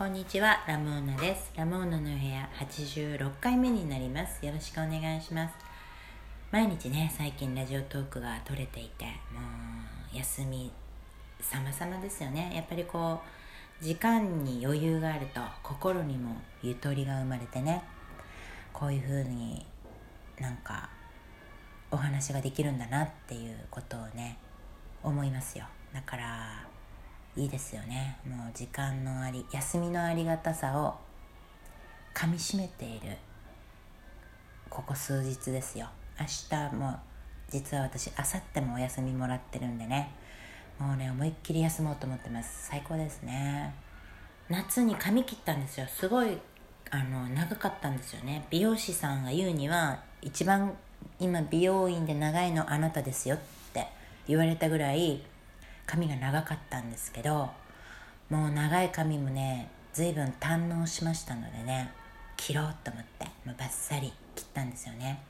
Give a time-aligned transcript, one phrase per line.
[0.00, 1.52] こんにちは、ラモーナです。
[1.54, 4.46] ラモーナの部屋86回目になります。
[4.46, 5.54] よろしくお願いします。
[6.50, 9.10] 毎日ね、最近ラジオトークが取れていて、も
[10.14, 10.72] う休み
[11.42, 12.50] 様々ですよね。
[12.54, 13.20] やっぱりこ
[13.82, 17.82] う、時間に余裕があると心にもゆとりが生まれてね、
[18.72, 19.66] こういう風に
[20.40, 20.88] なんか
[21.90, 24.38] お話ができるんだなっていうことをね、
[25.02, 25.66] 思いますよ。
[25.92, 26.69] だから、
[27.40, 28.18] いいですよね。
[28.28, 30.94] もう時間のあり休みのありがたさを
[32.12, 33.16] かみしめている。
[34.68, 35.88] ここ数日ですよ。
[36.20, 36.98] 明日も
[37.48, 40.12] 実は私明後日もお休みもらってるんでね。
[40.78, 42.68] もうね思いっきり休もうと思ってます。
[42.68, 43.74] 最高ですね。
[44.50, 45.86] 夏に髪切ったんですよ。
[45.86, 46.36] すごい
[46.90, 48.46] あの長かったんですよね。
[48.50, 50.74] 美容師さんが言うには一番
[51.18, 53.38] 今美容院で長いのあなたですよっ
[53.72, 53.86] て
[54.28, 55.22] 言われたぐらい
[55.90, 57.50] 髪が長かったんですけど
[58.28, 61.90] もう長い髪もね随分堪能しましたのでね
[62.36, 65.20] 切ろうと思ってもうバッサリ切ったんですよね。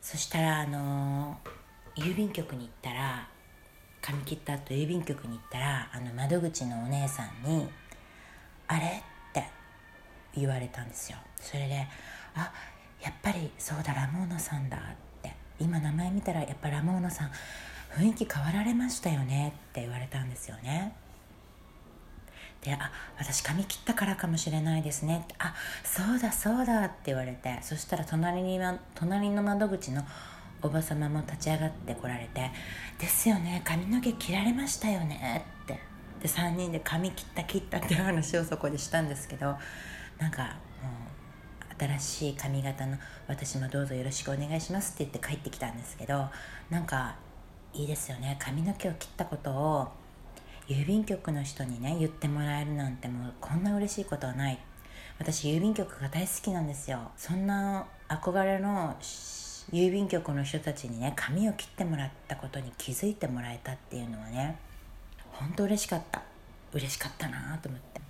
[0.00, 1.50] そしたらあのー
[1.96, 3.26] 郵便局に行ったら
[4.02, 7.68] 髪切った後郵便局に行ったらあの窓口のお姉さんに
[8.68, 9.44] 「あれ?」って
[10.36, 11.18] 言われたんですよ。
[11.40, 11.88] それで
[12.36, 12.52] 「あ
[13.02, 14.80] やっぱりそうだラモーナさんだ」っ
[15.22, 15.34] て。
[15.58, 17.30] 今名前見たらやっぱラモーナさん
[17.96, 20.94] 雰囲気変わられましたよねって言われたんですよね。
[22.62, 27.58] で「あ私髪切ったからかもしれないですね」って「あそうだそうだ」って言われて。
[27.62, 28.60] そしたら隣に
[28.94, 30.02] 隣の窓口の
[30.62, 32.50] おば様も立ち上がってこられて
[32.98, 35.80] 「ですよね髪の毛切られましたよね」って。
[36.20, 39.56] で3人で髪切った切ったっていう話をそこでしたんですけど
[40.18, 42.96] なんかもう新しい髪型の
[43.28, 46.30] 「私もどうぞよろしくお願いします」って言って帰ってきたんですけど
[46.70, 47.16] なんか
[47.76, 48.36] いいですよね。
[48.40, 49.88] 髪の毛を切ったことを
[50.66, 54.58] 郵便局の人にね言ってもらえるなんてもうこんな嬉しいことはない。
[55.18, 57.10] 私郵便局が大好きなんですよ。
[57.16, 58.96] そんな憧れの
[59.72, 64.58] 郵便局の人たちにね髪を切ってもらったことに気づいてもらえたっていうのはね
[65.32, 66.22] 本当嬉しかった。
[66.72, 68.00] 嬉しかったなと思って。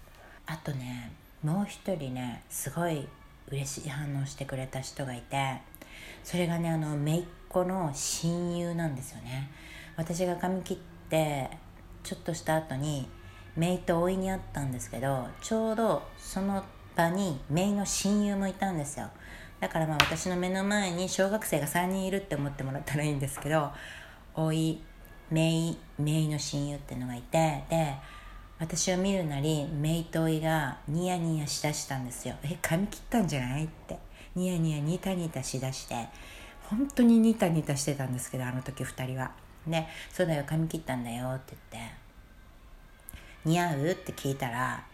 [0.47, 1.10] あとね
[1.43, 3.09] もう一人ねすごい
[3.49, 5.60] 嬉しい反応してくれた人がいて
[6.25, 7.25] それがねあの姪っ
[7.56, 9.50] 子の親友なんですよね。
[9.97, 10.77] 私が髪切っ
[11.09, 11.49] て
[12.03, 13.09] ちょっとした後に
[13.56, 16.62] 姪とおいに会ったんですけどちょうどその
[16.94, 19.09] 場に姪の親友もいたんですよ。
[19.59, 23.71] だからまあ私の目の前に小学生が3人いるって思ってもらったらいいんですけど
[24.34, 24.83] おい
[25.33, 27.94] 姪姪の親友っていうのがいてで
[28.59, 33.65] 私を見るなり姪とおいがニヤニヤしだしたんですよえ髪切ったんじゃない？
[33.65, 33.99] って。
[34.34, 35.94] ニヤニヤニタニタしだして。
[36.71, 39.32] 本当にニタニタしてたんですけどあの時2人は。
[39.66, 41.93] で「そうだよ髪切ったんだよ」って言って
[43.44, 44.84] 「似合う?」って聞いたら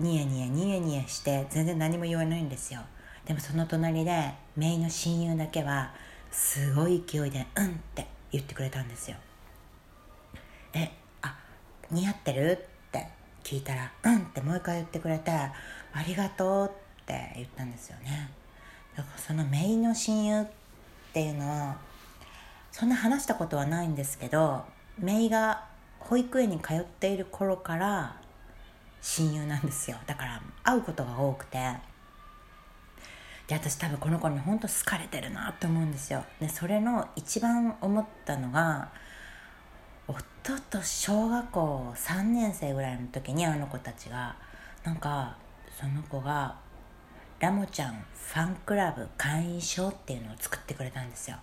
[0.00, 2.80] ニヤニヤニヤニヤして全然何も言わないんですよ。
[3.26, 5.92] でもその隣でメイの親友だけは
[6.30, 9.16] すごい勢いで「うん」って言ってくれたんですよ。
[10.72, 11.36] えあ
[11.90, 12.52] 似合ってる？
[12.52, 13.06] って
[13.44, 15.52] 聞いたら「うん」ってもう一回言ってくれて「あ
[16.06, 16.66] りがとう」
[17.02, 18.30] って言ったんですよね。
[18.96, 20.46] だからそのメイの親友
[21.12, 21.76] っていうのは
[22.70, 24.64] そんな話したことはないんですけど
[24.98, 25.66] メイが
[25.98, 28.16] 保育園に通っている頃から
[29.02, 29.98] 親友なんですよ。
[30.06, 31.58] だから会うことが多くて。
[33.48, 36.24] で私多分この子に本当好かれてるなと思うんですよ。
[36.40, 38.88] でそれの一番思ったのが
[40.08, 44.36] 夫と小学校3年生ぐらいの時にあの子たちが
[44.84, 45.36] なんか
[45.78, 46.56] その子が
[47.42, 51.38] ラモちゃんファンクラブ会員証っていうのを作ってくれたんですよ。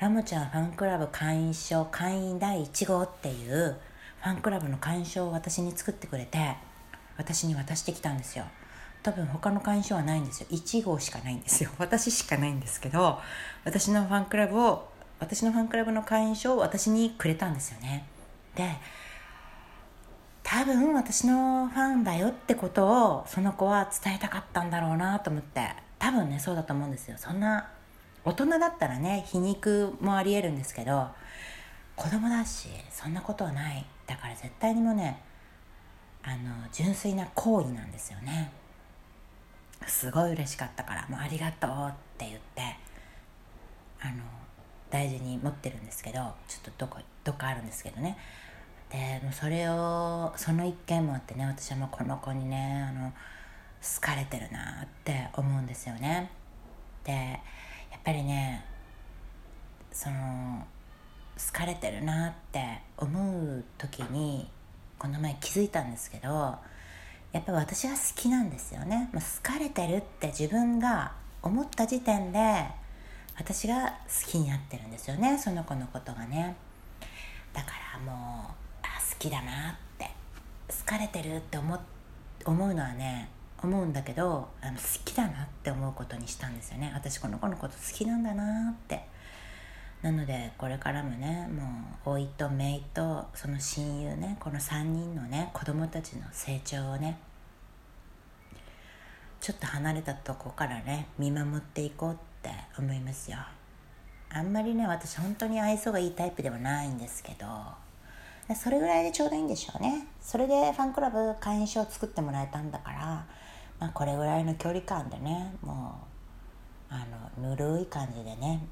[0.00, 3.74] ラモちゃんファンクラブ会員証会員第1号っていう
[4.20, 6.56] ファンクラブの会員証を私に作ってくれて
[7.16, 8.44] 私に渡してきたんですよ。
[9.02, 10.48] 多分他の会員証はないんですよ。
[10.50, 11.70] 1号しかないんですよ。
[11.78, 13.18] 私しかないんですけど
[13.64, 18.06] 私のファンクラブを私のファンクラブの会員証を私にくれたんですよね。
[18.54, 18.76] で
[20.50, 25.68] 多分私のファンだよってことをその子は伝えたかったんだろうなと思って。
[25.98, 27.16] 多分ねそうだと思うんですよ。
[27.18, 27.68] そんな
[28.24, 31.08] 大人だったらね皮肉もありえるんですけど
[31.96, 33.84] 子供だしそんなことはない。
[34.06, 35.20] だから絶対にもね
[36.22, 36.36] あの
[36.72, 38.52] 純粋な行為なんですよね。
[39.86, 42.62] すごい嬉しかったから「もうありがとう」って言って
[44.00, 44.22] あの
[44.90, 48.16] 大事に持ってるんですけどちょっとどこどっかあるんですけどね。
[48.90, 53.12] でもそれをその一件もあってね私はもうこの子にねあの
[53.82, 56.30] 好かれてるなって思うんですよね。
[57.04, 57.12] で
[57.90, 58.64] やっぱりね
[59.92, 60.66] その
[61.36, 64.48] 好かれてるなって思う時に
[64.98, 66.56] この前気づいたんですけど
[67.32, 71.12] やっぱ私が好きなんですよね、まあ、好かれてるって自分が
[71.42, 72.66] 思った時点で
[73.36, 76.56] 私が好きになってるんですよねその子のことがね。
[77.52, 78.67] だからもう
[79.18, 80.10] きだなって
[80.68, 81.78] 好かれてるって思
[82.44, 83.28] 思うのはね
[83.62, 86.92] 思うんだけどあの好きだなって思うことにしたんですよね。
[86.94, 89.02] 私この子のこと好きなんだなって。
[90.02, 97.18] なのでこれからもねもう甥と姪とその親友ねこの3人のね子供たちの成長をね
[99.40, 103.38] ちょっと離れたとこからね見守っていこうって思いますよ。
[104.30, 107.46] あんまりね私本当に愛想がいいタイプではないんですけど
[108.54, 110.06] それぐらいでちょうどいいんでしょうね。
[110.20, 113.26] それでファンクラブ会員証を作ってもらえたんだから、
[113.78, 116.00] まあ、これぐらいの距離感でねも
[116.90, 117.06] うあ
[117.40, 118.64] のぬるい感じでね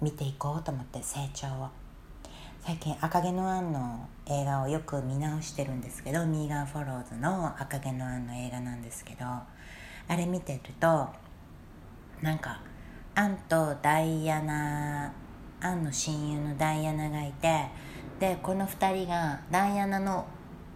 [0.00, 1.68] 見ていこうと思って成長を。
[2.66, 9.46] 最近赤毛のアンの映画をよく見直してるんですけどミーガン・フォローズの赤毛のアンの映画なんですけどあ
[10.16, 11.10] れ見てると
[12.22, 12.62] なんか
[13.14, 15.12] アンとダイアナ
[15.60, 17.66] アンの親友のダイアナがいて
[18.20, 20.26] でこの2人がダイアナの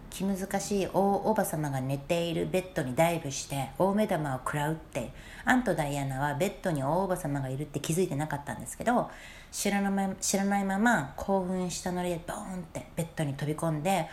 [0.09, 5.11] 気難しい大おば様が寝ているベッドにダイブして大目玉を食らうって
[5.45, 9.09] アンとダイアナはベッドに大おば様がいるって気づいてなかったんですけど
[9.51, 14.07] 知らない知らないまま興奮したノリでボーンってベッドに飛び込んで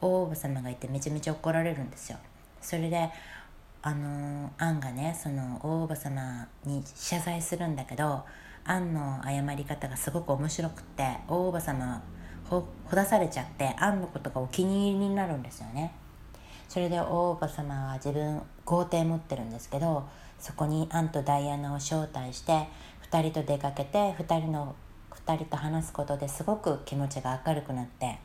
[0.00, 2.18] 大おば様がいてめちゃめちゃ怒られるんですよ。
[2.62, 3.10] それで
[3.82, 8.24] あのアンがねその大おば様に謝罪するんだけど
[8.64, 12.19] アンの謝り方がすごく面白くって大おば様ほ
[12.50, 12.66] ほ
[12.96, 15.92] だされちゃってアンのことがお気に入りになるんですよね。
[16.68, 20.08] それで大おば様は自分豪邸持ってるんですけど
[20.38, 22.68] そこにアンとダイアナを招待して
[23.10, 24.76] 2人と出かけて2人の
[25.10, 28.20] 2人と話すことですごく気持ちが明るくなって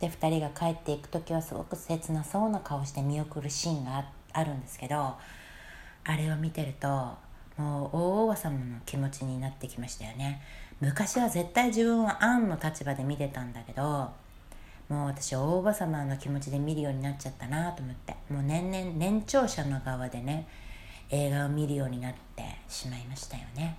[0.00, 6.88] で2人が帰っていく時はすごく切なそうな顔して見送るシーンがあるんですけどあれを見てると
[7.58, 10.40] もう大おば様の気持ちになってきましたよね。
[10.80, 14.10] 昔は絶対自分はアンの立場で見てたんだけど
[14.88, 20.48] もう私大おば様の気持ちで見るようになっちゃったなと思ってもう年々年長者の側でね
[21.10, 23.76] 映画を見るようになってしまいましたよね。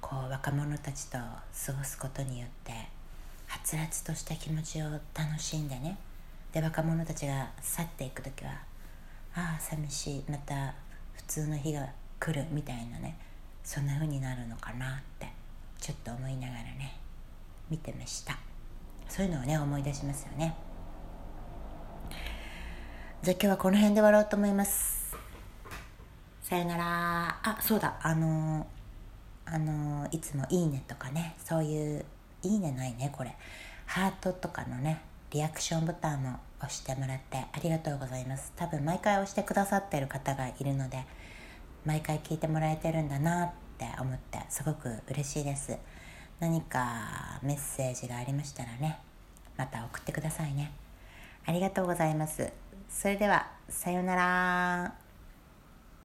[0.00, 1.40] こう若者たちと過
[1.78, 2.72] ごすことによって
[3.46, 5.98] はつらつとした気持ちを楽しんでね
[6.52, 8.52] で若者たちが去っていく時は
[9.34, 10.74] ああ寂しいまた
[11.12, 11.86] 普通の日が
[12.18, 13.16] 来るみたいなね
[13.62, 15.28] そんな風になるのかなって
[15.78, 16.96] ちょっと思いながらね
[17.68, 18.38] 見てました。
[19.08, 20.54] そういうのをね思い出しますよね。
[23.22, 25.16] じゃあ今日はこの辺で終わろうと思います。
[26.42, 27.38] さよなら。
[27.42, 27.98] あそうだ。
[28.02, 28.66] あの
[29.46, 32.04] あのいつも「いいね」とかねそういう
[32.42, 33.36] 「いいね」ないねこれ。
[33.86, 35.00] ハートとかのね
[35.32, 38.52] リアクションボタンも押してもらってありがとうございます。
[38.56, 41.04] 多分毎回押してくださってる方がいるので
[41.84, 45.76] 毎回聞いてもらえてるんだなって思ってすごく嬉しいです。
[46.38, 48.98] 何かメッセージがありましたらね
[49.56, 50.72] また送ってくださいね。
[51.46, 52.52] ありがとうございます。
[52.88, 54.99] それではさようなら。